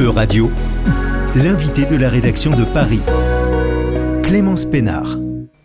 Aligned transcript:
E-Radio, 0.00 0.50
l'invité 1.36 1.84
de 1.84 1.96
la 1.96 2.08
rédaction 2.08 2.56
de 2.56 2.64
Paris, 2.64 3.00
Clémence 4.24 4.64
Pénard. 4.64 5.18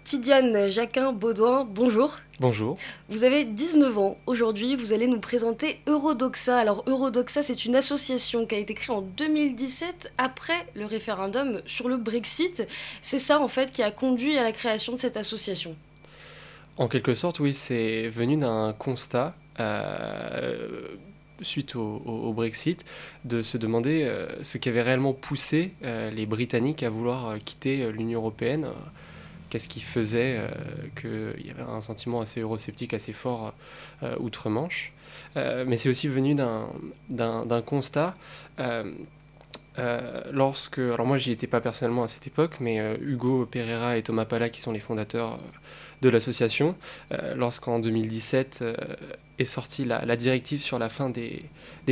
Tidiane 0.03 0.69
Jacquin 0.69 1.13
Baudouin, 1.13 1.65
bonjour. 1.70 2.18
Bonjour. 2.40 2.78
Vous 3.10 3.24
avez 3.24 3.46
19 3.46 3.98
ans. 3.98 4.18
Aujourd'hui, 4.28 4.76
vous 4.76 4.92
allez 4.92 5.08
nous 5.08 5.20
présenter 5.20 5.79
Eurodoxa. 5.88 6.58
Alors, 6.58 6.84
Eurodoxa, 6.88 7.42
c'est 7.42 7.66
une 7.66 7.76
association 7.76 8.46
qui 8.46 8.55
a 8.55 8.58
été 8.58 8.74
créée 8.74 8.96
en 8.96 9.02
2017 9.02 10.13
après 10.18 10.68
le 10.75 10.86
référendum 10.86 11.62
sur 11.66 11.88
le 11.88 11.98
Brexit. 11.98 12.68
C'est 13.02 13.20
ça, 13.20 13.39
en 13.39 13.48
fait, 13.48 13.71
qui 13.71 13.82
a 13.82 13.91
conduit 13.91 14.38
à 14.38 14.44
la 14.44 14.52
création 14.52 14.94
de 14.94 14.98
cette 15.00 15.18
association. 15.18 15.75
En 16.75 16.88
quelque 16.88 17.14
sorte, 17.14 17.39
oui, 17.39 17.54
c'est 17.54 18.07
venu 18.09 18.38
d'un 18.38 18.75
constat. 18.78 19.36
Euh, 19.59 20.96
suite 21.41 21.75
au, 21.75 22.33
Brexit, 22.33 22.85
de 23.25 23.41
se 23.41 23.57
demander 23.57 24.04
euh, 24.04 24.27
ce 24.43 24.57
qui 24.57 24.69
avait 24.69 24.81
réellement 24.81 25.14
poussé 25.14 25.73
euh, 25.83 26.09
les 26.11 26.25
Britanniques 26.25 26.83
à 26.83 26.89
vouloir 26.89 27.28
euh, 27.28 27.37
quitter 27.37 27.91
l'Union 27.91 28.19
européenne. 28.19 28.68
Qu'est-ce 29.50 29.69
qui 29.69 29.79
faisait 29.79 30.42
qu'il 31.00 31.45
y 31.45 31.50
avait 31.51 31.64
un 31.64 31.79
sentiment 31.79 32.19
assez 32.19 32.42
eurosceptique, 32.42 32.94
assez 32.94 33.14
fort 33.14 33.53
outre-Manche. 34.19 34.92
mais 35.38 35.78
c'est 35.78 35.88
aussi 35.88 36.09
venu 36.09 36.36
d'un 36.36 37.61
constat. 37.66 38.14
Lorsque, 40.31 40.80
alors 40.80 41.05
moi 41.05 41.17
j'y 41.17 41.31
étais 41.31 41.47
pas 41.47 41.61
personnellement 41.61 42.03
à 42.03 42.08
cette 42.08 42.27
époque, 42.27 42.58
mais 42.59 42.77
Hugo 43.02 43.45
Pereira 43.45 43.97
et 43.97 44.03
Thomas 44.03 44.25
Pala, 44.25 44.50
qui 44.50 44.61
sont 44.61 44.72
les 44.72 44.80
fondateurs 44.80 45.39
de 46.02 46.09
l'association, 46.09 46.75
lorsqu'en 47.36 47.80
2017 47.80 48.63
est 49.39 49.45
sortie 49.45 49.86
la, 49.86 50.16
directive 50.16 50.61
sur 50.61 50.80
la 50.80 50.89
fin 50.89 51.09
des, 51.09 51.44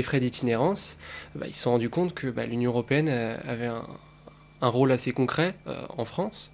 frais 0.02 0.20
d'itinérance, 0.20 0.98
bah, 1.36 1.46
ils 1.48 1.54
se 1.54 1.64
sont 1.64 1.72
rendus 1.72 1.90
compte 1.90 2.14
que 2.14 2.28
bah, 2.28 2.46
l'Union 2.46 2.72
européenne 2.72 3.08
euh, 3.10 3.38
avait 3.48 3.68
un, 3.68 3.84
rôle 4.62 4.92
assez 4.92 5.12
concret 5.12 5.54
euh, 5.68 5.86
en 5.96 6.06
France. 6.06 6.52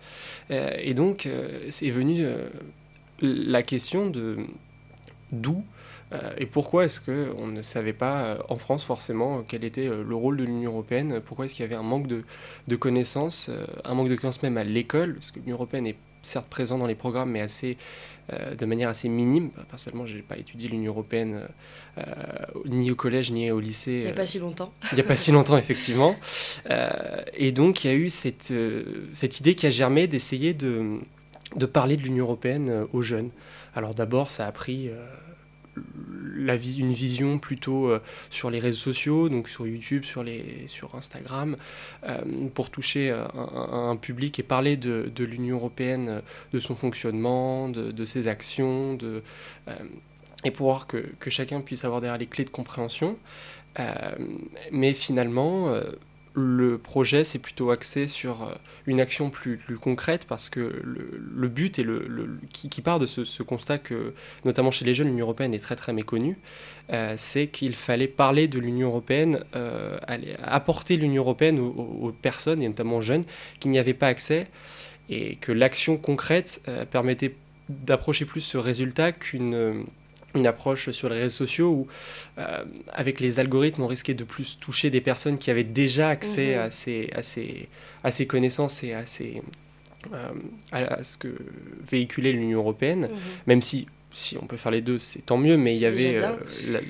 Euh, 0.50 0.76
et 0.80 0.94
donc, 0.94 1.30
c'est 1.70 1.90
venu 1.92 2.26
la 3.22 3.64
question 3.64 4.10
de 4.10 4.38
d'où 5.32 5.64
et 6.38 6.46
pourquoi 6.46 6.86
est-ce 6.86 7.00
qu'on 7.00 7.48
ne 7.48 7.62
savait 7.62 7.94
pas 7.94 8.38
en 8.50 8.58
France 8.58 8.84
forcément 8.84 9.44
quel 9.48 9.64
était 9.64 9.88
le 9.88 10.16
rôle 10.16 10.38
de 10.38 10.44
l'Union 10.44 10.72
européenne? 10.72 11.22
Pourquoi 11.26 11.46
est-ce 11.46 11.56
qu'il 11.56 11.64
y 11.64 11.66
avait 11.66 11.76
un 11.76 11.84
manque 11.84 12.08
de, 12.08 12.24
de 12.68 12.76
connaissances, 12.76 13.50
un 13.84 13.94
manque 13.94 14.10
de 14.10 14.16
connaissances 14.16 14.44
même 14.44 14.58
à 14.58 14.64
l'école? 14.64 15.16
Parce 15.16 15.32
que 15.32 15.40
l'Union 15.40 15.56
européenne 15.56 15.88
est 15.88 15.96
certes 16.22 16.48
présent 16.48 16.78
dans 16.78 16.86
les 16.86 16.96
programmes, 16.96 17.32
mais 17.32 17.42
assez 17.42 17.78
euh, 18.32 18.54
de 18.54 18.66
manière 18.66 18.90
assez 18.90 19.10
minime. 19.10 19.50
Personnellement, 19.70 20.06
je 20.06 20.18
n'ai 20.18 20.22
pas 20.22 20.38
étudié 20.38 20.70
l'Union 20.70 20.92
européenne 20.92 21.48
euh, 21.98 22.04
ni 22.66 22.92
au 22.92 22.96
collège 22.96 23.32
ni 23.32 23.50
au 23.50 23.60
lycée. 23.60 24.02
Il 24.02 24.06
n'y 24.06 24.12
a 24.12 24.14
pas 24.14 24.28
si 24.28 24.38
longtemps. 24.38 24.72
Il 24.92 24.96
n'y 24.96 25.02
a 25.02 25.04
pas 25.04 25.16
si 25.16 25.32
longtemps, 25.32 25.58
effectivement. 25.58 26.16
Euh, 26.70 26.90
et 27.34 27.52
donc, 27.52 27.84
il 27.84 27.88
y 27.88 27.94
a 27.94 27.96
eu 27.96 28.10
cette, 28.10 28.54
cette 29.14 29.40
idée 29.40 29.56
qui 29.56 29.66
a 29.66 29.72
germé 29.72 30.08
d'essayer 30.08 30.54
de, 30.54 31.00
de 31.56 31.66
parler 31.66 31.98
de 31.98 32.04
l'Union 32.04 32.26
européenne 32.26 32.86
aux 32.94 33.02
jeunes. 33.02 33.32
Alors 33.74 33.96
d'abord, 33.96 34.30
ça 34.30 34.46
a 34.46 34.52
pris 34.52 34.92
une 36.50 36.94
vision 36.94 37.40
plutôt 37.40 37.90
euh, 37.90 38.02
sur 38.30 38.50
les 38.50 38.60
réseaux 38.60 38.78
sociaux, 38.78 39.30
donc 39.30 39.50
sur 39.50 39.68
YouTube, 39.68 40.04
sur, 40.04 40.26
Instagram, 40.96 41.58
euh, 42.08 42.18
pour 42.54 42.70
toucher 42.70 43.12
un, 43.12 43.30
un, 43.34 43.96
public 43.96 44.40
et 44.40 44.44
parler 44.44 44.78
de, 44.78 45.24
l'Union 45.24 45.58
européenne, 45.58 46.22
de 46.54 46.60
son 46.60 46.76
fonctionnement, 46.76 47.70
de, 47.70 48.06
ses 48.06 48.28
actions, 48.28 48.96
de, 48.96 49.24
euh, 49.68 49.74
et 50.44 50.52
pour 50.52 50.68
voir 50.68 50.88
que, 50.88 50.98
que, 51.20 51.30
chacun 51.30 51.62
puisse 51.62 51.86
avoir 51.86 52.02
derrière 52.02 52.18
les 52.18 52.28
clés 52.28 52.46
de 52.46 52.50
compréhension. 52.50 53.18
mais 54.72 54.94
finalement, 54.94 55.74
le 56.34 56.78
projet 56.78 57.24
s'est 57.24 57.40
plutôt 57.40 57.72
axé 57.72 58.08
sur 58.08 58.44
euh, 58.44 58.54
une 58.86 59.00
action 59.00 59.30
plus, 59.30 59.60
concrète 59.82 60.26
parce 60.26 60.50
que 60.50 60.60
le, 60.84 61.48
but 61.48 61.78
le, 61.80 62.40
qui, 62.52 62.82
part 62.82 63.00
de 63.00 63.06
ce, 63.06 63.44
constat 63.44 63.80
que, 63.80 64.14
notamment 64.46 64.72
chez 64.72 64.86
les 64.86 64.94
jeunes, 64.94 65.08
l'Union 65.08 65.26
européenne 65.26 65.54
est 65.54 65.60
très 65.60 65.76
très 65.76 65.94
méconnue, 65.94 66.38
euh, 66.94 67.16
c'est 67.18 67.48
qu'il 67.48 67.76
fallait 67.76 68.08
parler 68.08 68.48
de 68.48 68.60
l'Union 68.60 68.88
européenne, 68.88 69.44
euh, 69.56 69.98
apporter 70.44 70.96
l'Union 70.96 71.24
européenne 71.24 71.60
aux, 71.60 72.14
personnes, 72.22 72.62
et 72.62 72.68
notamment 72.68 72.98
aux 72.98 73.02
jeunes, 73.02 73.26
qui 73.60 73.68
n'y 73.68 73.80
avaient 73.80 73.94
pas 73.94 74.08
accès, 74.08 74.48
et 75.10 75.36
que 75.36 75.52
l'action 75.52 75.98
concrète 75.98 76.62
permettait 76.90 77.36
d'approcher 77.70 78.26
plus 78.26 78.42
ce 78.42 78.58
résultat 78.58 79.12
qu'une 79.12 79.86
une 80.36 80.48
approche 80.48 80.92
sur 80.92 81.10
les 81.10 81.20
réseaux 81.20 81.46
sociaux 81.46 81.70
où, 81.70 81.88
euh, 82.38 82.64
avec 82.92 83.20
les 83.20 83.40
algorithmes, 83.40 83.84
on 83.84 83.88
risquait 83.88 84.14
de 84.14 84.24
plus 84.24 84.58
toucher 84.60 84.90
des 84.90 85.02
personnes 85.02 85.38
qui 85.38 85.52
avaient 85.52 85.64
déjà 85.64 86.10
accès 86.10 86.56
mhm. 86.56 86.62
à, 86.62 86.72
ces, 86.72 87.10
à, 87.14 87.24
ces, 87.24 87.70
à, 88.04 88.12
ces, 88.12 88.26
connaissances 88.28 88.84
et 88.84 88.94
à, 88.94 89.06
ces, 89.06 89.42
euh, 90.14 90.30
à 90.72 91.04
ce 91.04 91.18
que 91.18 91.36
véhiculait 91.90 92.32
l'Union 92.32 92.60
européenne, 92.60 93.02
mhm. 93.02 93.20
même 93.48 93.62
si, 93.62 93.88
si 94.14 94.38
on 94.42 94.46
peut 94.46 94.58
faire 94.58 94.72
les 94.72 94.82
deux, 94.82 95.00
c'est 95.00 95.26
tant 95.26 95.38
mieux, 95.38 95.58
mais 95.58 95.76
il 95.76 95.80
y 95.80 95.86
avait 95.86 96.20
la 96.68 96.82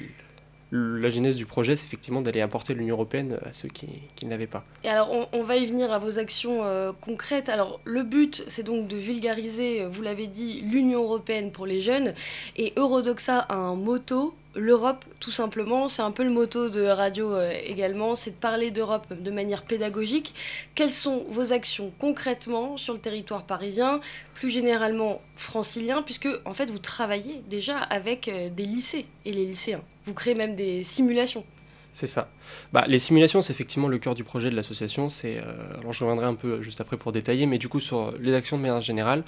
genèse 0.71 1.35
du 1.35 1.45
projet, 1.45 1.75
c'est 1.75 1.85
effectivement 1.85 2.21
d'aller 2.21 2.41
apporter 2.41 2.73
l'Union 2.73 2.95
européenne 2.95 3.37
à 3.45 3.53
ceux 3.53 3.67
qui, 3.67 3.87
qui 4.15 4.25
ne 4.25 4.31
l'avaient 4.31 4.47
pas. 4.47 4.63
Et 4.83 4.89
alors, 4.89 5.27
on, 5.33 5.43
va 5.43 5.57
y 5.57 5.65
venir 5.65 5.91
à 5.91 5.99
vos 5.99 6.17
actions 6.19 6.63
euh, 6.63 6.91
concrètes. 6.99 7.49
Alors, 7.49 7.79
le 7.83 8.03
but, 8.03 8.43
c'est 8.47 8.63
donc 8.63 8.87
de 8.87 8.95
vulgariser, 8.95 9.81
euh, 9.81 9.89
vous 9.89 10.01
l'avez 10.01 10.27
dit, 10.27 10.61
l'Union 10.61 11.03
européenne 11.03 11.51
pour 11.51 11.65
les 11.65 11.81
jeunes. 11.81 12.13
Et 12.55 12.73
Eurodoxa 12.77 13.39
a 13.39 13.55
un 13.55 13.75
motto 13.75 14.33
l'Europe, 14.55 15.05
tout 15.19 15.31
simplement, 15.31 15.87
c'est 15.87 16.01
un 16.01 16.11
peu 16.11 16.23
le 16.23 16.29
motto 16.29 16.69
de 16.69 16.83
radio 16.83 17.33
euh, 17.33 17.53
également, 17.63 18.15
c'est 18.15 18.31
de 18.31 18.35
parler 18.35 18.71
d'Europe 18.71 19.13
de 19.13 19.31
manière 19.31 19.63
pédagogique. 19.63 20.33
Quelles 20.75 20.91
sont 20.91 21.25
vos 21.29 21.53
actions 21.53 21.91
concrètement 21.99 22.77
sur 22.77 22.93
le 22.93 22.99
territoire 22.99 23.43
parisien, 23.43 24.01
plus 24.33 24.49
généralement 24.49 25.21
francilien, 25.35 26.01
puisque 26.01 26.27
en 26.45 26.53
fait 26.53 26.69
vous 26.69 26.79
travaillez 26.79 27.43
déjà 27.47 27.77
avec 27.77 28.27
euh, 28.27 28.49
des 28.49 28.65
lycées 28.65 29.05
et 29.25 29.31
les 29.31 29.45
lycéens. 29.45 29.83
Vous 30.05 30.13
créez 30.13 30.35
même 30.35 30.55
des 30.55 30.83
simulations. 30.83 31.45
C'est 31.93 32.07
ça. 32.07 32.29
Bah, 32.71 32.85
les 32.87 32.99
simulations, 32.99 33.41
c'est 33.41 33.51
effectivement 33.51 33.89
le 33.89 33.97
cœur 33.97 34.15
du 34.15 34.23
projet 34.23 34.49
de 34.49 34.55
l'association. 34.55 35.07
Euh, 35.25 35.41
alors 35.79 35.91
je 35.91 36.03
reviendrai 36.03 36.25
un 36.25 36.35
peu 36.35 36.61
juste 36.61 36.79
après 36.79 36.95
pour 36.95 37.11
détailler, 37.11 37.45
mais 37.45 37.57
du 37.57 37.67
coup 37.67 37.81
sur 37.81 38.13
les 38.19 38.33
actions 38.33 38.57
de 38.57 38.61
manière 38.61 38.79
générale, 38.81 39.23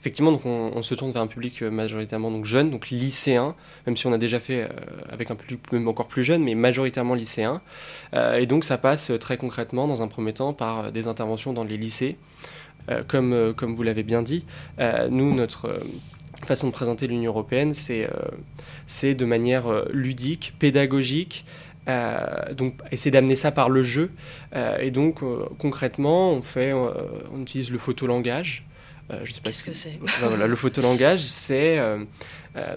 effectivement, 0.00 0.32
donc 0.32 0.44
on, 0.44 0.82
se 0.82 0.94
tourne 0.94 1.12
vers 1.12 1.22
un 1.22 1.28
public 1.28 1.62
euh, 1.62 1.70
majoritairement 1.70 2.30
donc 2.30 2.44
jeune, 2.44 2.70
donc 2.70 2.88
lycéen, 2.90 3.54
même 3.86 3.96
si 3.96 4.06
on 4.06 4.12
a 4.12 4.18
déjà 4.18 4.40
fait 4.40 4.62
euh, 4.62 4.68
avec 5.10 5.30
un 5.30 5.36
public 5.36 5.72
même 5.72 5.86
encore 5.86 6.08
plus 6.08 6.24
jeune, 6.24 6.42
mais 6.42 6.54
majoritairement 6.54 7.14
lycéen. 7.14 7.60
et 8.14 8.46
donc 8.46 8.64
ça 8.64 8.78
passe 8.78 9.12
très 9.20 9.36
concrètement 9.36 9.86
dans 9.86 10.02
un 10.02 10.08
premier 10.08 10.32
temps 10.32 10.52
par 10.52 10.90
des 10.90 11.06
interventions 11.06 11.52
dans 11.52 11.64
les 11.64 11.76
lycées, 11.76 12.16
comme 13.06 13.54
comme 13.56 13.74
vous 13.74 13.82
l'avez 13.82 14.02
bien 14.02 14.22
dit. 14.22 14.44
nous, 15.10 15.34
notre 15.34 15.78
façon 16.44 16.68
de 16.68 16.72
présenter 16.72 17.06
l'Union 17.06 17.30
européenne, 17.30 17.74
c'est 17.74 18.08
c'est 18.86 19.14
de 19.14 19.24
manière 19.24 19.84
ludique, 19.90 20.54
pédagogique, 20.58 21.44
euh, 21.88 22.52
donc 22.54 22.74
essayer 22.90 23.10
d'amener 23.10 23.36
ça 23.36 23.50
par 23.50 23.70
le 23.70 23.82
jeu. 23.82 24.10
Euh, 24.54 24.78
et 24.78 24.90
donc 24.90 25.22
euh, 25.22 25.44
concrètement, 25.58 26.32
on 26.32 26.42
fait, 26.42 26.72
on 26.72 27.40
utilise 27.40 27.70
le 27.70 27.78
photolangage. 27.78 28.64
je 29.24 29.32
sais 29.32 29.40
pas 29.40 29.50
Qu'est-ce 29.50 29.64
que 29.64 29.72
c'est 29.72 29.98
voilà, 30.20 30.46
Le 30.46 30.56
photolangage, 30.56 31.20
c'est 31.20 31.80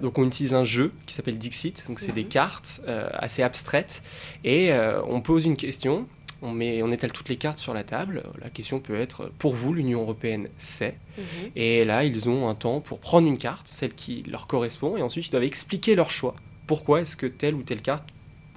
donc 0.01 0.19
on 0.19 0.27
utilise 0.27 0.53
un 0.53 0.63
jeu 0.63 0.91
qui 1.05 1.13
s'appelle 1.13 1.38
Dixit. 1.38 1.85
Donc 1.88 1.99
c'est 1.99 2.11
des 2.11 2.23
mhm. 2.23 2.29
cartes 2.29 2.81
assez 3.13 3.44
abstraites 3.44 4.03
et 4.44 4.72
on 5.07 5.22
pose 5.22 5.45
une 5.45 5.57
question. 5.57 6.07
On, 6.43 6.49
met, 6.49 6.81
on 6.81 6.91
étale 6.91 7.11
toutes 7.11 7.29
les 7.29 7.35
cartes 7.35 7.59
sur 7.59 7.72
la 7.72 7.83
table. 7.83 8.23
La 8.41 8.49
question 8.49 8.79
peut 8.79 8.99
être 8.99 9.31
pour 9.38 9.53
vous, 9.53 9.75
l'Union 9.75 10.01
européenne, 10.01 10.47
c'est? 10.57 10.95
Mhm. 11.16 11.23
Et 11.55 11.85
là, 11.85 12.03
ils 12.03 12.29
ont 12.29 12.49
un 12.49 12.55
temps 12.55 12.81
pour 12.81 12.97
prendre 12.97 13.28
une 13.28 13.38
carte, 13.38 13.67
celle 13.67 13.93
qui 13.93 14.23
leur 14.23 14.47
correspond, 14.47 14.97
et 14.97 15.03
ensuite 15.03 15.28
ils 15.28 15.29
doivent 15.29 15.43
expliquer 15.43 15.93
leur 15.93 16.09
choix. 16.09 16.35
Pourquoi 16.66 17.01
est-ce 17.01 17.16
que 17.16 17.28
telle 17.28 17.53
ou 17.53 17.61
telle 17.61 17.83
carte 17.83 18.05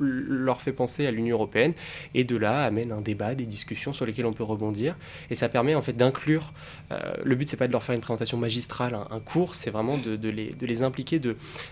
leur 0.01 0.61
fait 0.61 0.73
penser 0.73 1.07
à 1.07 1.11
l'Union 1.11 1.37
européenne 1.37 1.73
et 2.15 2.25
de 2.25 2.37
là 2.37 2.65
amène 2.65 2.93
un 2.93 3.01
débat, 3.01 3.35
des 3.35 3.47
discussions 3.47 3.93
sur 3.93 4.07
lesquelles 4.07 4.27
on 4.27 4.33
peut 4.33 4.45
rebondir 4.45 4.97
et 5.31 5.35
ça 5.35 5.49
permet 5.49 5.75
en 5.75 5.83
fait 5.83 5.93
d'inclure. 5.93 6.53
Euh, 6.93 7.15
le 7.25 7.35
but 7.35 7.49
c'est 7.49 7.57
pas 7.57 7.67
de 7.67 7.73
leur 7.73 7.83
faire 7.83 7.95
une 7.95 8.01
présentation 8.01 8.39
magistrale, 8.39 8.99
un, 9.11 9.21
cours, 9.21 9.55
c'est 9.55 9.71
vraiment 9.71 9.99
de, 9.99 10.17
les, 10.29 10.51
de, 10.51 10.67
les, 10.67 10.83
impliquer, 10.83 11.21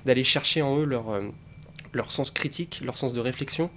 d'aller 0.05 0.25
chercher 0.25 0.63
en 0.63 0.79
eux 0.79 0.85
leur, 0.85 1.11
euh, 1.11 1.23
leur 1.93 2.11
sens 2.11 2.31
critique, 2.31 2.81
leur 2.85 2.97
sens 2.97 3.13
de 3.13 3.21
réflexion, 3.21 3.71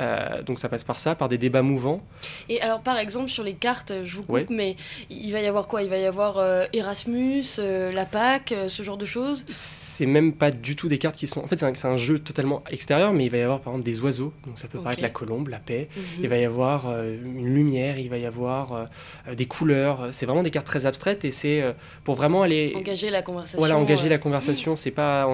euh, 0.00 0.42
donc 0.42 0.58
ça 0.58 0.68
passe 0.68 0.84
par 0.84 0.98
ça, 0.98 1.14
par 1.14 1.28
des 1.28 1.38
débats 1.38 1.62
mouvants. 1.62 2.02
Et 2.48 2.60
alors 2.60 2.80
par 2.80 2.98
exemple 2.98 3.30
sur 3.30 3.42
les 3.42 3.54
cartes, 3.54 3.92
je 4.04 4.16
vous 4.16 4.22
coupe, 4.22 4.50
mais 4.50 4.76
il 5.08 5.32
va 5.32 5.40
y 5.40 5.46
avoir 5.46 5.68
quoi? 5.68 5.82
Il 5.82 5.88
va 5.88 5.96
y 5.96 6.04
avoir 6.04 6.38
euh, 6.38 6.66
Erasmus, 6.72 7.44
euh, 7.58 7.90
la 7.92 8.04
PAC, 8.04 8.54
ce 8.68 8.82
genre 8.82 8.98
de 8.98 9.06
choses? 9.06 9.44
C'est 9.50 10.06
même 10.06 10.32
pas 10.32 10.50
du 10.50 10.76
tout 10.76 10.88
des 10.88 10.98
cartes 10.98 11.16
qui 11.16 11.26
sont... 11.26 11.40
En 11.40 11.46
fait 11.46 11.58
c'est 11.58 11.86
un, 11.86 11.96
jeu 11.96 12.18
totalement 12.18 12.62
extérieur, 12.70 13.12
mais 13.14 13.24
il 13.24 13.30
va 13.30 13.38
y 13.38 13.42
avoir 13.42 13.60
par 13.60 13.72
exemple 13.72 13.86
des 13.86 14.00
oiseaux, 14.00 14.34
donc 14.46 14.58
ça 14.58 14.68
peut 14.68 14.78
paraître 14.78 15.00
la 15.00 15.08
colombe, 15.08 15.48
la 15.48 15.58
paix, 15.58 15.88
mhm. 15.96 16.02
il 16.20 16.28
va 16.28 16.36
y 16.36 16.44
avoir 16.44 16.92
une 17.02 17.54
lumière, 17.54 17.98
il 17.98 18.10
va 18.10 18.18
y 18.18 18.26
avoir 18.26 18.88
des 19.32 19.46
couleurs, 19.46 20.08
c'est 20.10 20.26
vraiment 20.26 20.42
des 20.42 20.50
cartes 20.50 20.66
très 20.66 20.84
abstraites 20.84 21.24
et 21.24 21.30
c'est 21.30 21.64
pour 22.04 22.16
vraiment 22.16 22.42
aller... 22.42 22.74
Engager 22.76 23.08
la 23.08 23.22
conversation. 23.22 23.58
Voilà, 23.58 23.78
engager 23.78 24.10
la 24.10 24.18
conversation, 24.18 24.76
c'est 24.76 24.90
pas, 24.90 25.26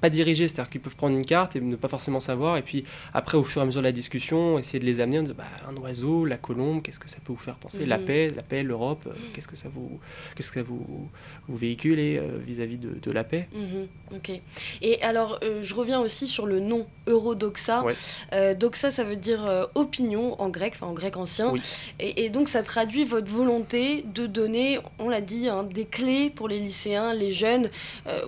pas 0.00 0.08
dirigé, 0.08 0.48
c'est-à-dire 0.48 0.70
qu'ils 0.70 0.80
peuvent 0.80 0.96
prendre 0.96 1.16
une 1.16 1.26
carte 1.26 1.54
et 1.56 1.60
ne 1.60 1.76
pas 1.76 1.88
forcément 1.88 2.20
savoir, 2.20 2.56
et 2.56 2.62
puis 2.62 2.84
après 3.12 3.36
au 3.36 3.44
fur 3.44 3.60
et 3.60 3.64
à 3.64 3.66
mesure 3.66 3.82
de 3.82 3.86
la 3.86 3.92
discussion, 3.92 4.05
discussion, 4.10 4.58
essayer 4.58 4.78
de 4.78 4.84
les 4.84 5.00
amener, 5.00 5.20
bah, 5.36 5.44
un 5.68 5.76
oiseau, 5.78 6.24
la 6.24 6.36
colombe, 6.36 6.80
qu'est-ce 6.82 7.00
que 7.00 7.08
ça 7.08 7.16
peut 7.24 7.32
vous 7.32 7.38
faire 7.38 7.56
penser? 7.56 7.84
La 7.86 7.98
Mhm. 7.98 8.04
paix, 8.04 8.30
la 8.34 8.42
paix, 8.42 8.62
l'Europe, 8.62 9.04
euh, 9.08 9.12
qu'est-ce 9.32 9.48
que 9.48 9.56
ça 9.56 9.68
vous, 9.68 9.98
qu'est-ce 10.36 10.50
que 10.52 10.60
ça 10.60 10.66
vous, 10.66 11.08
vous 11.48 11.56
véhicule 11.56 11.98
et, 11.98 12.16
euh, 12.18 12.38
vis-à-vis 12.38 12.76
de, 12.78 12.90
de 13.02 13.10
la 13.10 13.24
paix? 13.24 13.48
Mhm, 13.52 13.88
ok. 14.16 14.40
Et 14.80 15.02
alors, 15.02 15.40
euh, 15.42 15.60
je 15.64 15.74
reviens 15.74 16.00
aussi 16.00 16.28
sur 16.28 16.46
le 16.46 16.60
nom 16.60 16.86
Eurodoxa. 17.08 17.82
Ouais. 17.84 18.54
Doxa, 18.54 18.90
ça 18.92 19.02
veut 19.02 19.16
dire 19.16 19.68
opinion 19.74 20.40
en 20.40 20.48
grec, 20.50 20.74
enfin 20.76 20.86
en 20.86 20.92
grec 20.94 21.16
ancien. 21.16 21.50
Oui. 21.52 21.60
Et, 21.98 22.24
et 22.24 22.30
donc, 22.30 22.48
ça 22.48 22.62
traduit 22.62 23.04
votre 23.04 23.30
volonté 23.30 24.04
de 24.14 24.26
donner, 24.26 24.78
on 25.00 25.08
l'a 25.08 25.20
dit, 25.20 25.48
hein, 25.48 25.64
des 25.64 25.84
clés 25.84 26.30
pour 26.30 26.48
les 26.48 26.60
lycéens, 26.60 27.12
les 27.12 27.32
jeunes, 27.32 27.70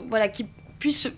voilà, 0.09 0.29
qui 0.29 0.47
puissent 0.79 1.09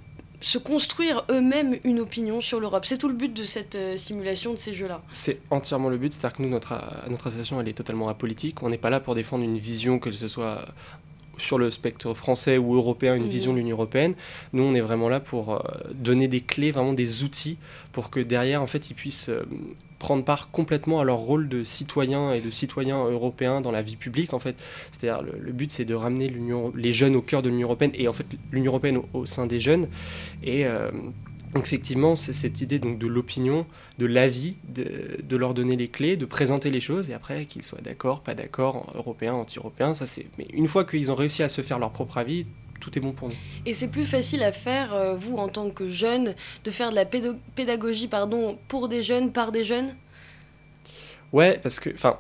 se, 0.41 0.59
construire 0.59 1.25
eux-mêmes 1.31 1.79
une 1.85 2.01
opinion 2.01 2.41
sur 2.41 2.61
l'Europe. 2.61 2.85
C'est 2.87 2.99
tout 2.99 3.09
le 3.09 3.15
but 3.15 3.33
de 3.33 3.43
cette 3.45 3.75
euh, 3.75 3.97
simulation, 3.97 4.53
de 4.53 4.59
ces 4.59 4.73
jeux-là. 4.73 5.03
C'est 5.13 5.41
entièrement 5.51 5.89
le 5.89 5.99
but, 5.99 6.13
c'est-à-dire 6.13 6.37
que 6.37 6.43
nous, 6.43 6.49
notre, 6.49 6.73
euh, 6.73 7.09
notre 7.09 7.27
association, 7.27 7.61
elle 7.61 7.69
est 7.69 7.73
totalement 7.75 8.09
apolitique. 8.09 8.63
On 8.63 8.69
n'est 8.71 8.79
pas 8.79 8.91
là 8.91 9.01
pour 9.01 9.15
défendre 9.15 9.45
une 9.45 9.59
vision, 9.59 9.99
que 9.99 10.11
ce 10.11 10.29
soit 10.29 10.67
sur 11.39 11.57
le 11.59 11.71
spectre 11.71 12.13
français 12.15 12.59
ou 12.59 12.75
européen, 12.75 13.15
une 13.15 13.23
Mhm. 13.25 13.29
vision 13.29 13.53
de 13.53 13.59
l'Union 13.59 13.77
européenne. 13.77 14.15
Nous, 14.53 14.63
on 14.63 14.75
est 14.75 14.81
vraiment 14.83 15.09
là 15.09 15.21
pour 15.21 15.55
euh, 15.55 15.59
donner 15.95 16.29
des 16.29 16.41
clés, 16.43 16.71
vraiment 16.71 16.93
des 16.93 17.23
outils, 17.25 17.57
pour 17.93 18.11
que 18.11 18.21
derrière, 18.21 18.61
en 18.63 18.67
fait, 18.67 18.91
ils 18.91 18.95
puissent 18.95 19.31
prendre 20.01 20.25
part 20.25 20.51
complètement 20.51 20.99
à 20.99 21.05
leur 21.05 21.19
rôle 21.19 21.49
de 21.49 21.63
citoyens 21.63 22.33
et 22.33 22.41
de 22.41 22.51
citoyens 22.51 23.05
européens 23.05 23.61
dans 23.61 23.71
la 23.71 23.83
vie 23.83 23.97
publique, 23.97 24.35
en 24.35 24.41
fait. 24.41 24.57
C'est-à-dire, 24.91 25.23
le, 25.23 25.53
but, 25.53 25.71
c'est 25.71 25.85
de 25.85 25.95
ramener 25.95 26.33
les 26.75 26.93
jeunes 26.93 27.15
au 27.15 27.23
cœur 27.23 27.43
de 27.43 27.51
l'Union 27.51 27.69
européenne 27.69 27.93
et, 27.95 28.09
en 28.09 28.13
fait, 28.13 28.27
l'Union 28.51 28.73
européenne 28.73 29.01
au, 29.13 29.27
sein 29.27 29.47
des 29.47 29.61
jeunes. 29.61 29.87
Et... 30.43 30.67
euh, 30.67 30.91
effectivement, 31.57 32.15
c'est 32.15 32.33
cette 32.33 32.61
idée 32.61 32.79
donc 32.79 33.01
de 33.01 33.09
l'opinion, 33.09 33.67
de 33.99 34.07
l'avis, 34.07 34.55
de, 34.69 35.19
de 35.21 35.37
leur 35.37 35.53
donner 35.53 35.75
les 35.75 35.89
clés, 35.89 36.17
de 36.17 36.25
présenter 36.25 36.71
les 36.71 36.81
choses, 36.81 37.11
et 37.11 37.13
après 37.13 37.45
qu'ils 37.47 37.65
soient 37.65 37.81
d'accord, 37.81 38.21
pas 38.21 38.37
d'accord, 38.37 38.93
européens, 38.95 39.35
anti-européens, 39.35 39.97
ça 39.97 40.07
c'est. 40.07 40.27
Mais 40.39 40.47
une 40.53 40.69
fois 40.69 40.85
qu'ils 40.85 41.11
ont 41.11 41.17
réussi 41.17 41.43
à 41.43 41.49
se 41.49 41.61
faire 41.61 41.81
leur 41.81 41.91
propre 41.91 42.19
avis, 42.19 42.47
tout 42.81 42.97
est 42.99 43.01
bon 43.01 43.13
pour 43.13 43.29
nous. 43.29 43.35
Et 43.67 43.75
c'est 43.75 43.89
plus 43.89 44.05
facile 44.05 44.43
à 44.43 44.53
faire, 44.53 44.95
euh, 44.95 45.15
vous, 45.15 45.37
en 45.37 45.49
tant 45.49 45.71
que 45.71 45.89
jeune, 45.89 46.35
de 46.65 46.71
faire 46.71 46.91
de 46.91 46.97
la 46.97 47.05
pédagogie 47.05 48.09
pardon, 48.09 48.59
pour 48.69 48.89
des 48.89 49.03
jeunes, 49.03 49.31
par 49.33 49.53
des 49.53 49.65
jeunes? 49.65 49.95
Ouais, 51.33 51.59
parce 51.63 51.79
que, 51.79 51.91
enfin, 51.95 52.19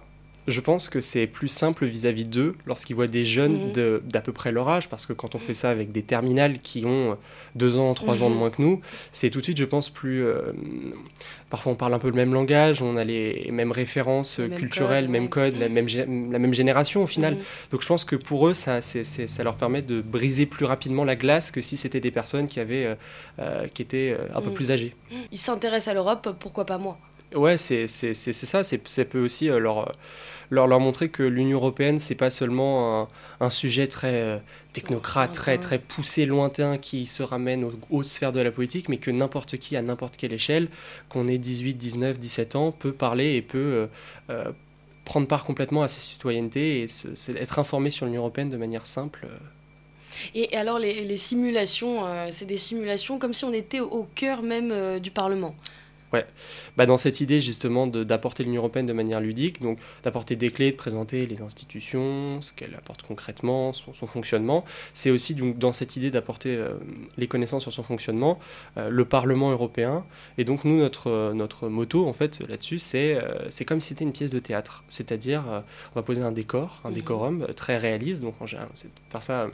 je 0.49 0.61
pense 0.61 0.89
que 0.89 1.01
c'est 1.01 1.27
plus 1.27 1.49
simple 1.49 1.85
vis-à-vis 1.87 2.25
d'eux 2.25 2.55
lorsqu'ils 2.67 2.95
voient 2.95 3.07
des 3.07 3.25
jeunes 3.25 3.67
Mhm. 3.69 3.73
de- 3.73 4.03
d'à 4.07 4.21
peu 4.21 4.33
près 4.33 4.51
leur 4.53 4.69
âge, 4.69 4.89
parce 4.89 5.07
que 5.07 5.13
quand 5.13 5.35
on 5.35 5.39
fait 5.39 5.55
ça 5.55 5.71
avec 5.71 5.93
des 5.93 6.03
terminales 6.03 6.59
qui 6.61 6.85
ont 6.87 7.17
deux 7.55 7.79
ans, 7.79 7.93
trois 7.95 8.23
ans 8.23 8.29
de 8.31 8.35
Mhm. 8.35 8.39
moins 8.39 8.51
que 8.51 8.61
nous, 8.63 8.81
c'est 9.13 9.31
tout 9.31 9.39
de 9.39 9.45
suite, 9.45 9.59
je 9.59 9.65
pense, 9.65 9.91
plus. 9.91 10.25
euh, 10.25 10.53
parfois, 11.51 11.73
on 11.73 11.75
parle 11.75 11.95
un 11.95 11.99
peu 11.99 12.09
le 12.09 12.15
même 12.15 12.33
langage, 12.35 12.81
on 12.83 12.97
a 12.97 13.05
les 13.05 13.49
mêmes 13.53 13.73
références 13.73 14.41
culturelles, 14.57 15.05
la 15.05 15.69
même, 15.69 15.87
gé- 15.87 16.31
la 16.33 16.39
même 16.39 16.55
génération 16.55 17.03
au 17.03 17.07
final. 17.07 17.35
Mhm. 17.35 17.41
Donc 17.71 17.83
je 17.83 17.87
pense 17.87 18.05
que 18.05 18.17
pour 18.17 18.49
eux, 18.49 18.55
ça, 18.55 18.81
leur 19.43 19.57
permet 19.57 19.83
de 19.83 20.01
briser 20.01 20.47
plus 20.47 20.65
rapidement 20.65 21.05
la 21.05 21.17
glace 21.17 21.51
que 21.51 21.61
si 21.61 21.77
c'était 21.77 22.01
des 22.01 22.11
personnes 22.11 22.47
qui, 22.49 22.61
avaient, 22.61 22.87
euh, 22.87 22.95
euh, 23.41 23.67
qui 23.69 23.83
étaient 23.83 24.17
un 24.35 24.41
peu 24.41 24.49
Mhm. 24.49 24.55
plus 24.55 24.71
âgées. 24.71 24.95
Ils 25.33 25.39
s'intéressent 25.39 25.89
à 25.89 25.95
l'Europe, 25.95 26.37
pourquoi 26.39 26.65
pas 26.65 26.79
moi? 26.79 26.99
Ouais, 27.35 27.56
c'est 27.56 27.87
c'est- 27.87 28.15
c'est- 28.15 28.32
c'est 28.32 28.47
ça. 28.47 28.65
c'est- 28.65 28.87
Ça 28.88 29.05
peut 29.05 29.21
aussi 29.25 29.49
euh, 29.49 29.59
leur, 29.61 29.94
leur, 30.50 30.67
leur 30.67 30.81
montrer 30.81 31.09
que 31.11 31.23
l'Union 31.23 31.59
européenne, 31.59 32.00
c'est 32.00 32.17
pas 32.17 32.31
seulement 32.31 33.03
un, 33.03 33.09
un 33.41 33.50
sujet 33.50 33.87
très 33.87 34.21
euh, 34.23 34.38
technocrate, 34.73 35.32
très, 35.32 35.59
très 35.59 35.79
poussé, 35.79 36.27
lointain, 36.27 36.77
qui 36.79 37.06
se 37.06 37.23
ramène 37.23 37.62
aux 37.65 37.73
hautes 37.91 38.06
sphères 38.06 38.32
de 38.32 38.41
la 38.41 38.50
politique, 38.50 38.88
mais 38.88 38.97
que 38.97 39.12
n'importe 39.12 39.59
qui, 39.59 39.77
à 39.77 39.82
n'importe 39.82 40.17
quelle 40.17 40.32
échelle, 40.32 40.69
qu'on 41.09 41.29
ait 41.29 41.38
18, 41.38 41.75
19, 41.75 42.19
17 42.19 42.56
ans, 42.56 42.73
peut 42.73 42.93
parler 42.93 43.35
et 43.37 43.43
peut 43.43 43.59
euh, 43.59 43.87
euh, 44.31 44.50
prendre 45.05 45.29
part 45.29 45.44
complètement 45.44 45.83
à 45.85 45.88
ses 45.88 46.00
citoyennetés 46.00 46.83
et 46.83 46.88
se- 46.88 47.09
être 47.37 47.61
informé 47.61 47.91
sur 47.91 48.06
l'Union 48.06 48.23
européenne 48.23 48.49
de 48.50 48.56
manière 48.56 48.87
simple. 48.87 49.21
euh. 49.31 49.37
Et 50.35 50.55
alors 50.56 50.79
les, 50.81 51.05
les 51.05 51.17
simulations, 51.17 52.05
euh, 52.06 52.29
c'est 52.33 52.44
des 52.44 52.56
simulations 52.59 53.19
comme 53.21 53.33
si 53.33 53.44
on 53.44 53.53
était 53.53 53.79
au, 53.81 53.87
au 53.87 54.09
cœur 54.17 54.43
même 54.43 54.73
euh, 54.73 54.99
du 54.99 55.11
Parlement. 55.12 55.55
Bah, 56.77 56.87
dans 56.87 56.97
cette 56.97 57.21
idée 57.21 57.41
justement 57.41 57.87
d'apporter 57.87 58.45
l'Union 58.45 58.61
européenne 58.61 58.87
de 58.87 58.93
manière 58.93 59.21
ludique, 59.21 59.61
donc 59.61 59.79
d'apporter 60.03 60.37
des 60.37 60.51
clés, 60.51 60.73
de 60.73 60.77
présenter 60.77 61.27
les 61.27 61.41
institutions, 61.41 62.41
ce 62.41 62.53
qu'elle 62.53 62.75
apporte 62.75 63.03
concrètement, 63.03 63.73
son, 63.73 63.93
son 63.95 64.07
fonctionnement, 64.07 64.65
c'est 64.93 65.11
aussi 65.11 65.35
donc, 65.35 65.59
dans 65.59 65.73
cette 65.73 65.97
idée 65.97 66.11
d'apporter 66.11 66.57
euh, 66.57 66.75
les 67.17 67.27
connaissances 67.27 67.62
sur 67.62 67.73
son 67.73 67.83
fonctionnement, 67.83 68.39
euh, 68.77 68.89
le 68.89 69.05
Parlement 69.05 69.51
européen. 69.51 70.05
Et 70.39 70.45
donc 70.45 70.65
nous, 70.65 70.79
notre, 70.79 71.09
euh, 71.09 71.33
notre 71.35 71.69
motto 71.69 72.07
en 72.07 72.12
fait 72.12 72.41
là-dessus, 72.49 72.79
c'est 72.79 73.15
euh, 73.15 73.49
c'est 73.49 73.65
comme 73.65 73.81
si 73.81 73.89
c'était 73.91 74.05
une 74.05 74.12
pièce 74.12 74.31
de 74.31 74.39
théâtre, 74.39 74.85
c'est-à-dire 74.89 75.43
on 75.93 75.95
va 75.95 76.03
poser 76.03 76.23
un 76.23 76.33
décor, 76.33 76.81
un 76.85 76.91
Mhm. 76.91 76.95
décorum 76.95 77.47
très 77.57 77.77
réaliste, 77.77 78.23
donc 78.23 78.35
en 78.41 78.47
général, 78.47 78.69
c'est 78.75 78.91
faire 79.11 79.23
ça. 79.23 79.49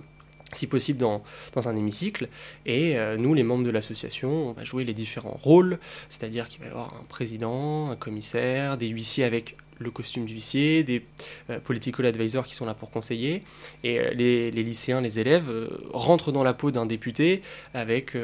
Si 0.52 0.66
possible 0.66 0.98
dans, 0.98 1.22
dans 1.54 1.68
un 1.68 1.76
hémicycle. 1.76 2.28
Et 2.64 2.96
euh, 2.96 3.16
nous, 3.16 3.34
les 3.34 3.42
membres 3.42 3.64
de 3.64 3.70
l'association, 3.70 4.50
on 4.50 4.52
va 4.52 4.64
jouer 4.64 4.84
les 4.84 4.94
différents 4.94 5.38
rôles, 5.42 5.78
c'est-à-dire 6.08 6.48
qu'il 6.48 6.60
va 6.60 6.66
y 6.66 6.70
avoir 6.70 6.94
un 6.94 7.04
président, 7.08 7.90
un 7.90 7.96
commissaire, 7.96 8.76
des 8.76 8.88
huissiers 8.88 9.24
avec 9.24 9.56
le 9.78 9.90
costume 9.90 10.24
d'huissier, 10.24 10.84
des 10.84 11.04
euh, 11.50 11.60
political 11.60 12.06
advisors 12.06 12.46
qui 12.46 12.54
sont 12.54 12.64
là 12.64 12.72
pour 12.72 12.90
conseiller. 12.90 13.42
Et 13.84 13.98
euh, 13.98 14.10
les, 14.14 14.50
les 14.50 14.62
lycéens, 14.62 15.02
les 15.02 15.20
élèves 15.20 15.50
rentrent 15.92 16.32
dans 16.32 16.44
la 16.44 16.54
peau 16.54 16.70
d'un 16.70 16.86
député 16.86 17.42
avec 17.74 18.16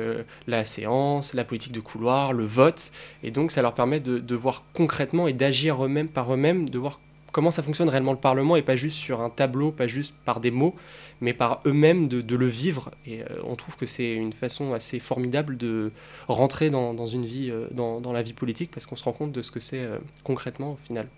la 0.46 0.64
séance, 0.64 1.34
la 1.34 1.44
politique 1.44 1.72
de 1.72 1.80
couloir, 1.80 2.32
le 2.32 2.44
vote. 2.44 2.92
Et 3.22 3.30
donc 3.30 3.50
ça 3.50 3.62
leur 3.62 3.74
permet 3.74 4.00
de, 4.00 4.18
de 4.18 4.34
voir 4.34 4.64
concrètement 4.72 5.28
et 5.28 5.32
d'agir 5.32 5.84
eux-mêmes 5.84 6.08
par 6.08 6.32
eux-mêmes, 6.32 6.68
de 6.68 6.78
voir 6.78 7.00
comment 7.32 7.50
ça 7.50 7.62
fonctionne 7.62 7.88
réellement 7.88 8.12
le 8.12 8.18
Parlement 8.18 8.56
et 8.56 8.62
pas 8.62 8.76
juste 8.76 8.98
sur 8.98 9.20
un 9.20 9.30
tableau, 9.30 9.72
pas 9.72 9.86
juste 9.86 10.14
par 10.24 10.38
des 10.38 10.50
mots, 10.50 10.74
mais 11.20 11.32
par 11.32 11.60
eux-mêmes 11.66 12.06
de, 12.06 12.36
le 12.36 12.46
vivre. 12.46 12.90
Et 13.06 13.22
euh, 13.22 13.26
on 13.44 13.56
trouve 13.56 13.76
que 13.76 13.86
c'est 13.86 14.12
une 14.12 14.32
façon 14.32 14.74
assez 14.74 15.00
formidable 15.00 15.56
de 15.56 15.90
rentrer 16.28 16.70
euh, 16.72 17.68
dans 17.72 18.12
la 18.12 18.22
vie 18.22 18.32
politique, 18.34 18.70
parce 18.70 18.86
qu'on 18.86 18.96
se 18.96 19.04
rend 19.04 19.12
compte 19.12 19.32
de 19.32 19.42
ce 19.42 19.50
que 19.50 19.60
c'est 19.60 19.80
euh, 19.80 19.98
concrètement 20.22 20.72
au 20.72 20.76
final. 20.76 21.08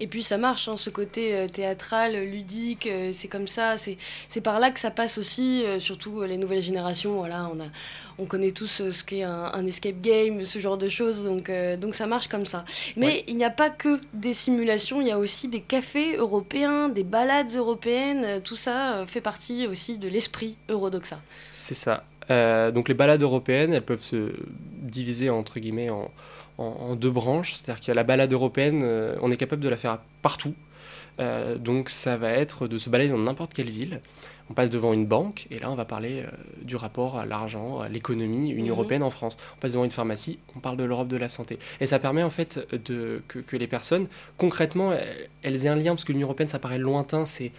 Et 0.00 0.06
puis 0.06 0.22
ça 0.22 0.38
marche, 0.38 0.68
hein, 0.68 0.76
ce 0.76 0.90
côté 0.90 1.34
euh, 1.34 1.46
théâtral, 1.48 2.14
ludique, 2.24 2.86
euh, 2.86 3.10
c'est 3.12 3.28
comme 3.28 3.46
ça, 3.48 3.76
c'est 3.76 4.40
par 4.40 4.58
là 4.60 4.70
que 4.70 4.80
ça 4.80 4.90
passe 4.90 5.18
aussi, 5.18 5.64
euh, 5.64 5.78
surtout 5.80 6.22
les 6.22 6.36
nouvelles 6.36 6.62
générations. 6.62 7.14
Voilà, 7.18 7.50
on, 7.54 7.60
a, 7.60 7.66
on 8.18 8.26
connaît 8.26 8.50
tous 8.52 8.82
ce 8.90 9.04
qu'est 9.04 9.22
un, 9.22 9.50
un 9.52 9.66
escape 9.66 10.00
game, 10.00 10.44
ce 10.44 10.58
genre 10.58 10.78
de 10.78 10.88
choses, 10.88 11.24
donc, 11.24 11.48
euh, 11.50 11.76
donc 11.76 11.94
ça 11.94 12.06
marche 12.06 12.28
comme 12.28 12.46
ça. 12.46 12.64
Mais 12.96 13.06
Ouais. 13.06 13.24
il 13.28 13.36
n'y 13.36 13.44
a 13.44 13.50
pas 13.50 13.70
que 13.70 14.00
des 14.12 14.34
simulations, 14.34 15.00
il 15.00 15.08
y 15.08 15.12
a 15.12 15.18
aussi 15.18 15.48
des 15.48 15.60
cafés 15.60 16.16
européens, 16.16 16.88
des 16.88 17.04
balades 17.04 17.54
européennes, 17.54 18.40
tout 18.42 18.56
ça 18.56 19.04
fait 19.06 19.20
partie 19.20 19.66
aussi 19.66 19.98
de 19.98 20.08
l'esprit 20.08 20.56
eurodoxa. 20.68 21.20
C'est 21.52 21.74
ça. 21.74 22.04
Euh, 22.30 22.70
donc 22.70 22.88
les 22.88 22.94
balades 22.94 23.22
européennes, 23.22 23.74
elles 23.74 23.84
peuvent 23.84 24.02
se 24.02 24.32
diviser 24.80 25.28
entre 25.28 25.60
guillemets 25.60 25.90
en, 25.90 26.10
en- 26.58 26.94
deux 26.96 27.10
branches. 27.10 27.54
C'est-à-dire 27.54 27.80
qu'il 27.80 27.88
la 27.96 28.04
balade 28.04 28.32
européenne, 28.32 28.80
euh, 28.84 29.16
on 29.22 29.30
est 29.30 29.36
capable 29.36 29.62
de 29.62 29.68
la 29.68 29.76
faire 29.76 29.98
partout. 30.22 30.54
Euh, 31.20 31.56
donc 31.56 31.90
ça 31.90 32.16
va 32.16 32.30
être 32.30 32.66
de 32.66 32.76
se 32.78 32.90
balader 32.90 33.10
dans 33.10 33.18
n'importe 33.18 33.54
quelle 33.54 33.70
ville. 33.70 34.00
On 34.50 34.52
passe 34.52 34.68
devant 34.68 34.92
une 34.92 35.06
banque 35.06 35.46
et 35.50 35.58
là 35.58 35.70
on 35.70 35.74
va 35.74 35.86
parler 35.86 36.20
euh, 36.20 36.30
du 36.60 36.76
rapport 36.76 37.16
à 37.16 37.24
l'argent, 37.24 37.78
à 37.80 37.88
l'économie, 37.88 38.50
Union 38.50 38.74
Mhm. 38.74 38.78
européenne 38.80 39.02
en 39.02 39.08
France. 39.08 39.38
On 39.56 39.60
passe 39.60 39.72
devant 39.72 39.86
une 39.86 39.90
pharmacie, 39.90 40.38
on 40.54 40.60
parle 40.60 40.76
de 40.76 40.84
l'Europe 40.84 41.08
de 41.08 41.16
la 41.16 41.28
santé. 41.28 41.58
Et 41.80 41.86
ça 41.86 41.98
permet 41.98 42.22
en 42.22 42.28
fait 42.28 42.60
de, 42.84 43.22
que, 43.26 43.38
que 43.38 43.56
les 43.56 43.66
personnes, 43.66 44.06
concrètement, 44.36 44.92
elles, 45.42 45.64
aient 45.64 45.68
un 45.70 45.76
lien, 45.76 45.92
parce 45.94 46.04
que 46.04 46.12
l'Union 46.12 46.26
européenne 46.26 46.48
ça 46.48 46.58
paraît 46.58 46.76
lointain, 46.78 47.24
c'est 47.24 47.52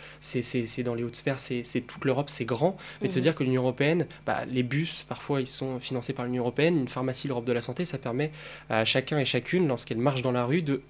dans 0.84 0.94
les 0.94 1.04
hautes 1.04 1.16
sphères, 1.16 1.40
c'est 1.40 1.64
c'est 1.64 1.82
toute 1.82 2.06
l'Europe, 2.06 2.30
c'est 2.30 2.46
grand. 2.46 2.78
Mais 3.02 3.08
de 3.08 3.14
se 3.14 3.18
Mhm. 3.18 3.24
dire 3.24 3.36
que 3.36 3.44
l'Union 3.44 3.64
européenne, 3.64 4.06
bah, 4.28 4.44
les 4.48 4.62
bus, 4.62 5.06
parfois, 5.10 5.42
ils 5.42 5.48
sont 5.48 5.80
financés 5.80 6.14
par 6.14 6.26
l'Union 6.26 6.44
européenne. 6.44 6.78
Une 6.78 6.88
pharmacie, 6.88 7.28
l'Europe 7.28 7.46
de 7.46 7.54
la 7.54 7.62
santé, 7.62 7.86
ça 7.86 7.98
permet 7.98 8.32
à 8.70 8.86
chacun 8.86 9.18
et 9.18 9.26
chacune, 9.26 9.68
lorsqu'elle 9.68 9.98
marche 9.98 10.22
dans 10.22 10.32
la 10.32 10.46
rue, 10.46 10.62
de 10.62 10.82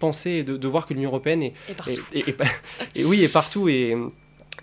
penser 0.00 0.30
et 0.30 0.42
de, 0.42 0.56
de 0.56 0.68
voir 0.68 0.84
que 0.86 0.94
l'Union 0.94 1.10
européenne 1.10 1.42
est, 1.44 1.52
Et 1.68 1.74
partout. 1.74 1.92
et, 2.96 3.04
oui, 3.04 3.22
et 3.22 3.28
partout. 3.28 3.68
Et, 3.68 3.96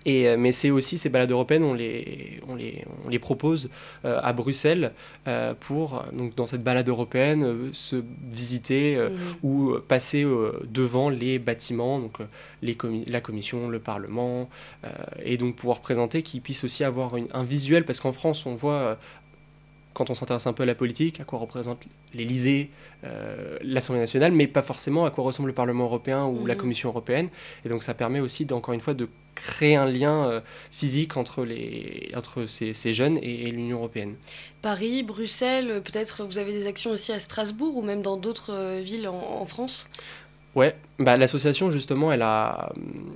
et, 0.06 0.28
euh, 0.28 0.38
mais 0.38 0.52
c'est 0.54 0.70
aussi 0.70 0.98
ces 0.98 1.10
balades 1.10 1.32
européennes, 1.32 1.64
on 1.64 1.74
les, 1.74 2.40
on 2.48 2.56
les, 2.56 2.84
on 3.06 3.10
les 3.10 3.20
propose 3.20 3.70
euh, 4.06 4.20
à 4.24 4.32
Bruxelles 4.32 4.92
euh, 5.28 5.54
pour, 5.60 6.04
donc, 6.14 6.34
dans 6.36 6.46
cette 6.48 6.64
balade 6.64 6.88
européenne, 6.88 7.44
euh, 7.44 7.70
se 7.74 7.98
visiter 8.32 8.98
Mhm. 8.98 9.10
ou 9.44 9.74
passer 9.88 10.26
devant 10.70 11.10
les 11.10 11.40
bâtiments, 11.40 12.00
donc 12.00 12.18
les 12.62 12.76
commi- 12.76 13.04
la 13.10 13.20
commission, 13.22 13.70
le 13.70 13.80
parlement, 13.80 14.50
et 15.24 15.38
donc 15.38 15.56
pouvoir 15.56 15.80
présenter, 15.82 16.22
qu'ils 16.22 16.42
puissent 16.42 16.64
aussi 16.64 16.84
avoir 16.84 17.18
une- 17.18 17.28
un 17.34 17.44
visuel, 17.44 17.84
parce 17.86 18.00
qu'en 18.00 18.14
France, 18.14 18.46
on 18.46 18.56
voit, 18.56 18.98
quand 19.98 20.12
on 20.12 20.16
s'intéresse 20.16 20.46
un 20.46 20.54
peu 20.54 20.62
à 20.62 20.68
la 20.68 20.76
politique, 20.76 21.20
à 21.20 21.24
quoi 21.24 21.40
représente 21.40 21.80
l'Élysée, 22.14 22.70
l'Assemblée 23.64 24.00
nationale, 24.00 24.32
mais 24.32 24.46
pas 24.46 24.62
forcément 24.62 25.06
à 25.06 25.12
quoi 25.12 25.24
ressemble 25.24 25.48
le 25.48 25.56
Parlement 25.56 25.86
européen 25.86 26.26
ou 26.26 26.46
la 26.46 26.54
mhm. 26.54 26.60
Commission 26.60 26.90
européenne. 26.90 27.30
Et 27.66 27.70
donc 27.70 27.82
ça 27.82 27.96
permet 27.96 28.20
aussi, 28.20 28.46
encore 28.52 28.76
une 28.76 28.80
fois, 28.80 28.94
de 28.94 29.10
créer 29.34 29.76
un 29.76 29.88
lien 29.88 30.44
physique 30.70 31.18
entre, 31.18 31.44
les, 31.44 32.12
entre 32.16 32.46
ces, 32.46 32.94
jeunes 32.94 33.18
et, 33.24 33.50
l'Union 33.50 33.78
européenne. 33.78 34.18
Paris, 34.62 35.02
Bruxelles, 35.02 35.82
peut-être 35.84 36.26
vous 36.26 36.38
avez 36.38 36.52
des 36.54 36.68
actions 36.68 36.92
aussi 36.92 37.12
à 37.12 37.18
Strasbourg 37.18 37.76
ou 37.76 37.82
même 37.82 38.04
dans 38.04 38.18
d'autres 38.18 38.80
villes 38.82 39.08
en 39.08 39.46
France? 39.48 39.90
Ouais, 40.58 40.76
bah, 40.98 41.18
l'association 41.18 41.70
justement, 41.70 42.12
elle 42.12 42.24
a, 42.24 42.74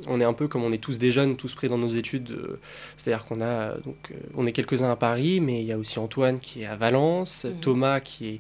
on 0.07 0.21
est 0.21 0.23
un 0.23 0.33
peu 0.33 0.47
comme 0.47 0.63
on 0.63 0.71
est 0.71 0.77
tous 0.77 0.99
des 0.99 1.11
jeunes, 1.11 1.35
tous 1.35 1.55
pris 1.55 1.69
dans 1.69 1.79
nos 1.79 1.87
études. 1.87 2.29
Euh, 2.29 2.59
c'est-à-dire 2.97 3.25
qu'on 3.25 3.41
a, 3.41 3.71
donc, 3.83 3.95
euh, 4.11 4.15
on 4.35 4.45
est 4.45 4.51
quelques-uns 4.51 4.91
à 4.91 4.95
Paris, 4.95 5.39
mais 5.39 5.59
il 5.59 5.65
y 5.65 5.71
a 5.71 5.77
aussi 5.79 5.97
Antoine 5.97 6.37
qui 6.39 6.61
est 6.61 6.67
à 6.67 6.75
Valence, 6.75 7.45
mhm. 7.45 7.59
Thomas 7.61 7.99
qui 7.99 8.27
est 8.27 8.39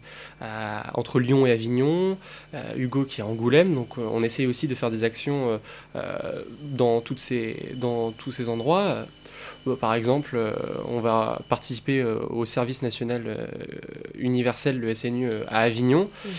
entre 0.93 1.19
Lyon 1.19 1.47
et 1.47 1.51
Avignon, 1.51 2.15
euh, 2.53 2.61
Hugo 2.77 3.03
qui 3.03 3.21
est 3.21 3.23
à 3.23 3.27
Angoulême. 3.27 3.73
Donc, 3.73 3.97
on 3.97 4.21
essaye 4.21 4.45
aussi 4.45 4.67
de 4.67 4.75
faire 4.75 4.91
des 4.91 5.03
actions 5.03 5.59
dans 6.61 7.01
toutes 7.01 7.19
ces, 7.19 7.73
dans 7.75 8.11
tous 8.11 8.31
ces 8.31 8.49
endroits. 8.49 9.07
Bah, 9.65 9.77
par 9.79 9.93
exemple, 9.93 10.37
on 10.87 10.99
va 10.99 11.41
participer 11.49 12.03
au 12.03 12.45
service 12.45 12.81
national 12.81 13.49
universel, 14.15 14.79
le 14.79 14.93
SNU, 14.93 15.29
à 15.47 15.61
Avignon. 15.61 16.09
Mhm. 16.25 16.31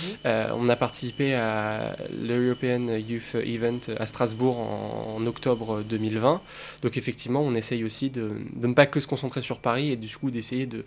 on 0.54 0.68
a 0.68 0.76
participé 0.76 1.34
à 1.34 1.96
l'European 2.10 2.88
Youth 2.96 3.34
Event 3.34 3.80
à 3.98 4.06
Strasbourg 4.06 4.58
en, 4.58 5.26
octobre 5.26 5.82
2020. 5.82 6.40
Donc 6.82 6.96
effectivement, 6.96 7.40
on 7.40 7.54
essaye 7.54 7.84
aussi 7.84 8.10
de, 8.10 8.32
ne 8.56 8.74
pas 8.74 8.86
que 8.86 9.00
se 9.00 9.06
concentrer 9.06 9.42
sur 9.42 9.58
Paris 9.58 9.92
et 9.92 9.96
du 9.96 10.14
coup 10.16 10.30
d'essayer 10.30 10.66
de, 10.66 10.84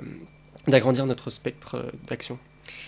euh, 0.00 0.04
d'agrandir 0.68 1.06
notre 1.06 1.30
spectre 1.30 1.84
d'action 2.06 2.38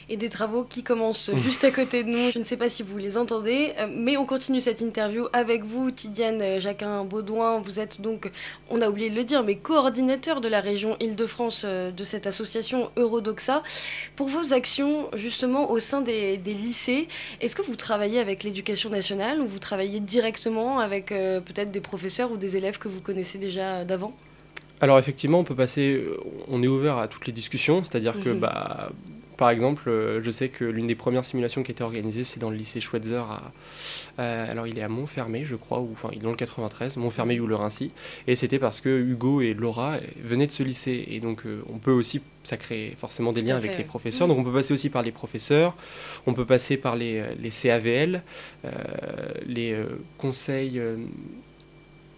et 0.09 0.17
des 0.17 0.29
travaux 0.29 0.65
qui 0.65 0.83
commencent 0.83 1.31
juste 1.37 1.65
à 1.65 1.71
côté 1.71 2.05
de 2.05 2.11
nous. 2.11 2.31
Je 2.33 2.39
ne 2.39 2.45
sais 2.45 2.57
pas 2.57 2.69
si 2.69 2.83
vous 2.83 2.97
les 2.99 3.19
entendez, 3.19 3.73
euh, 3.79 3.87
mais 3.91 4.17
on 4.17 4.27
continue 4.27 4.61
cette 4.61 4.81
interview 4.81 5.27
avec 5.33 5.65
vous, 5.65 5.91
Tidiane 5.91 6.41
euh, 6.41 6.61
Jacquin-Baudouin. 6.61 7.61
Vous 7.61 7.81
êtes 7.81 8.01
donc, 8.01 8.31
on 8.71 8.81
a 8.81 8.89
oublié 8.89 9.11
de 9.11 9.17
le 9.17 9.25
dire, 9.25 9.43
mais 9.43 9.57
coordinateur 9.57 10.41
de 10.41 10.49
la 10.49 10.61
région 10.61 10.97
Île-de-France 11.01 11.63
euh, 11.65 11.91
de 11.91 12.05
cette 12.05 12.27
association 12.27 12.91
Eurodoxa. 12.97 13.63
Pour 14.17 14.29
vos 14.29 14.53
actions, 14.53 15.09
justement, 15.15 15.71
au 15.71 15.79
sein 15.79 16.01
des, 16.01 16.39
lycées, 16.47 17.09
est-ce 17.41 17.55
que 17.55 17.63
vous 17.63 17.77
travaillez 17.77 18.21
avec 18.21 18.43
l'éducation 18.43 18.91
nationale 18.91 19.41
ou 19.41 19.47
vous 19.47 19.59
travaillez 19.59 20.01
directement 20.01 20.79
avec 20.79 21.09
peut-être 21.09 21.71
des 21.71 21.81
professeurs 21.81 22.33
ou 22.33 22.37
des 22.37 22.57
élèves 22.57 22.79
que 22.79 22.89
vous 22.89 23.01
connaissez 23.01 23.39
déjà 23.39 23.85
d'avant? 23.85 24.15
Alors 24.81 24.99
effectivement, 24.99 25.41
on 25.41 25.45
peut 25.45 25.55
passer, 25.55 26.03
on 26.49 26.63
est 26.63 26.67
ouvert 26.67 26.99
à 26.99 27.09
toutes 27.09 27.27
les 27.27 27.33
discussions, 27.33 27.85
c'est-à-dire 27.85 28.15
que 28.23 28.31
mhm. 28.31 28.39
bah, 28.39 28.91
par 29.39 29.51
exemple, 29.51 29.89
euh, 29.89 30.21
je 30.21 30.33
sais 30.33 30.49
que 30.49 30.65
l'une 30.65 30.89
des 30.89 30.97
premières 30.97 31.25
simulations 31.25 31.63
qui 31.63 31.71
a 31.71 31.73
été 31.73 31.85
organisée, 31.85 32.25
c'est 32.25 32.41
dans 32.41 32.51
le 32.51 32.57
lycée 32.57 32.81
Schweitzer. 32.81 33.23
À, 33.23 33.53
euh, 34.19 34.51
alors, 34.51 34.67
il 34.67 34.77
est 34.77 34.83
à 34.83 34.89
Montfermé, 34.89 35.45
je 35.45 35.55
crois, 35.55 35.79
ou 35.79 35.91
enfin, 35.93 36.11
il 36.13 36.19
est 36.19 36.23
dans 36.23 36.31
le 36.31 36.37
93, 36.37 36.97
Montfermé 36.97 37.39
ou 37.39 37.47
le 37.47 37.55
Rincy. 37.55 37.93
Et 38.27 38.35
c'était 38.35 38.59
parce 38.59 38.81
que 38.81 38.89
Hugo 38.89 39.41
et 39.41 39.55
Laura 39.55 39.99
venaient 40.25 40.49
de 40.49 40.53
ce 40.53 40.65
lycée. 40.65 41.05
Et 41.07 41.21
donc, 41.21 41.47
euh, 41.47 41.63
on 41.73 41.79
peut 41.79 41.93
aussi, 41.93 42.21
ça 42.43 42.57
crée 42.57 42.95
forcément 42.97 43.33
des 43.33 43.43
liens 43.43 43.57
avec 43.57 43.79
les 43.79 43.85
professeurs. 43.85 44.27
Donc, 44.27 44.39
on 44.39 44.45
peut 44.45 44.53
passer 44.53 44.73
aussi 44.73 44.91
par 44.91 45.03
les 45.03 45.13
professeurs, 45.13 45.77
on 46.27 46.35
peut 46.35 46.45
passer 46.47 46.77
par 46.77 46.97
les, 46.97 47.23
les 47.41 47.51
CAVL, 47.51 48.23
les 49.47 49.77
conseils 50.19 50.83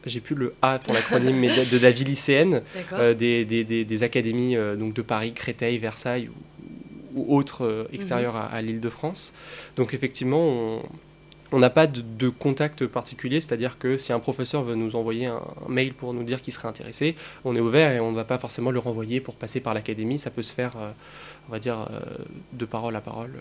j'ai 0.06 0.20
plus 0.20 0.34
le 0.34 0.54
A 0.62 0.78
pour 0.78 0.94
l'acronyme, 0.94 1.36
mais 1.36 1.48
de, 1.48 1.76
de, 1.76 1.82
la 1.82 1.90
vie 1.90 2.04
lycéenne, 2.04 2.62
des, 3.18 3.44
des, 3.44 3.64
des, 3.64 4.02
académies 4.02 4.56
donc 4.78 4.94
de 4.94 5.02
Paris, 5.02 5.34
Créteil, 5.34 5.76
Versailles, 5.76 6.30
ou 7.14 7.36
autres 7.36 7.64
euh, 7.64 7.84
extérieurs 7.92 8.34
mhm. 8.34 8.48
à, 8.52 8.62
l'île 8.62 8.80
de 8.80 8.88
France. 8.88 9.32
Donc 9.76 9.94
effectivement, 9.94 10.80
on, 11.52 11.58
n'a 11.58 11.70
pas 11.70 11.86
de, 11.86 12.28
contact 12.28 12.86
particulier, 12.86 13.40
c'est-à-dire 13.40 13.78
que 13.78 13.96
si 13.96 14.12
un 14.12 14.20
professeur 14.20 14.62
veut 14.62 14.74
nous 14.74 14.96
envoyer 14.96 15.26
un, 15.26 15.42
mail 15.68 15.94
pour 15.94 16.14
nous 16.14 16.22
dire 16.22 16.40
qu'il 16.42 16.52
serait 16.52 16.68
intéressé, 16.68 17.16
on 17.44 17.56
est 17.56 17.60
ouvert 17.60 17.92
et 17.92 18.00
on 18.00 18.10
ne 18.10 18.16
va 18.16 18.24
pas 18.24 18.38
forcément 18.38 18.70
le 18.70 18.78
renvoyer 18.78 19.20
pour 19.20 19.34
passer 19.36 19.60
par 19.60 19.74
l'académie. 19.74 20.18
Ça 20.18 20.30
peut 20.30 20.42
se 20.42 20.52
faire, 20.52 20.74
euh, 20.78 20.90
on 21.48 21.52
va 21.52 21.58
dire, 21.58 21.88
euh, 21.90 22.00
de 22.52 22.64
parole 22.64 22.94
à 22.94 23.00
parole. 23.00 23.32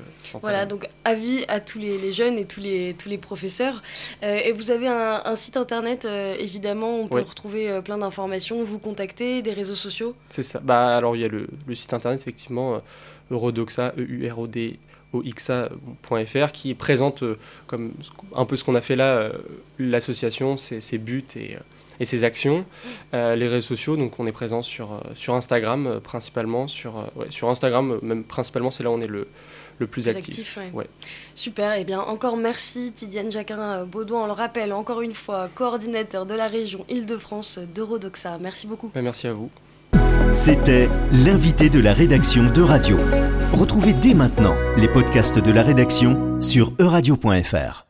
voilà, 0.42 0.66
donc 0.66 0.88
avis 1.06 1.46
à 1.48 1.60
tous 1.60 1.80
les, 1.80 2.12
jeunes 2.12 2.38
et 2.38 2.46
tous 2.46 2.60
les, 2.60 2.96
tous 2.98 3.10
les 3.10 3.18
professeurs. 3.18 3.84
et 4.24 4.52
vous 4.52 4.72
avez 4.72 4.88
un, 4.88 5.36
site 5.36 5.58
internet, 5.58 6.08
évidemment, 6.40 7.00
on 7.00 7.08
peut 7.08 7.22
retrouver 7.22 7.82
plein 7.84 8.00
d'informations, 8.00 8.64
vous 8.64 8.80
contacter, 8.80 9.42
des 9.42 9.54
réseaux 9.54 9.76
sociaux? 9.76 10.16
C'est 10.30 10.44
ça. 10.44 10.60
Bah, 10.60 10.98
alors 10.98 11.16
il 11.16 11.22
y 11.22 11.26
a 11.26 11.28
le, 11.28 11.48
le 11.68 11.76
site 11.76 11.94
internet, 11.94 12.20
effectivement 12.22 12.82
Eurodoxa, 13.32 13.94
e 13.98 14.02
u 14.02 14.30
r 14.30 14.40
o 14.40 14.48
d 14.48 14.80
o 15.14 15.24
x 15.24 15.52
qui 16.54 16.74
présente 16.76 17.24
euh, 17.24 17.38
comme 17.68 17.94
un 18.36 18.46
peu 18.46 18.56
ce 18.56 18.64
qu'on 18.64 18.76
a 18.76 18.82
fait 18.82 18.96
là, 18.96 19.18
euh, 19.18 19.34
l'association, 19.80 20.58
ses, 20.58 20.98
buts 20.98 21.26
et, 21.36 21.56
euh, 21.56 21.60
et 22.00 22.06
ses 22.06 22.24
actions. 22.24 22.66
les 23.14 23.48
réseaux 23.48 23.68
sociaux, 23.68 23.98
donc 23.98 24.20
on 24.20 24.28
est 24.28 24.32
présent 24.32 24.62
sur, 24.62 25.02
sur 25.16 25.34
Instagram 25.34 26.00
principalement, 26.04 26.68
sur, 26.68 27.12
sur 27.30 27.50
Instagram, 27.50 28.00
même 28.02 28.24
principalement 28.24 28.72
c'est 28.72 28.84
là 28.84 28.92
où 28.92 28.94
on 28.94 29.02
est 29.02 29.08
le, 29.08 29.28
le 29.80 29.88
plus, 29.88 30.08
actif. 30.08 30.60
ouais. 30.74 30.88
Super, 31.36 31.74
et 31.74 31.82
eh 31.82 31.84
bien 31.86 32.02
encore 32.02 32.38
merci 32.38 32.92
Tidiane 32.94 33.32
Jacquin 33.32 33.86
Baudouin, 33.86 34.24
on 34.24 34.28
le 34.28 34.34
rappelle 34.34 34.74
encore 34.74 35.02
une 35.02 35.14
fois, 35.14 35.50
coordinateur 35.56 36.26
de 36.26 36.36
la 36.36 36.48
région 36.48 36.86
Île-de-France 36.90 37.60
d'Eurodoxa. 37.74 38.38
Merci 38.40 38.68
beaucoup. 38.68 38.92
Merci 38.96 39.28
à 39.28 39.34
vous. 39.34 39.50
C'était 40.32 40.90
l'invité 41.26 41.70
de 41.70 41.80
la 41.80 41.94
rédaction 41.94 42.44
de 42.52 42.62
Radio. 42.62 42.98
Retrouvez 43.52 43.94
dès 43.94 44.14
maintenant 44.14 44.56
les 44.78 44.88
podcasts 44.88 45.40
de 45.40 45.52
la 45.52 45.64
rédaction 45.64 46.40
sur 46.40 46.74
euradio.fr. 46.80 47.89